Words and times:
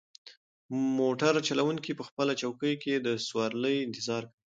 موټر 0.99 1.33
چلونکی 1.47 1.91
په 1.95 2.03
خپله 2.09 2.33
چوکۍ 2.41 2.73
کې 2.83 2.93
د 2.97 3.07
سوارلۍ 3.27 3.75
انتظار 3.87 4.23
کوي. 4.27 4.39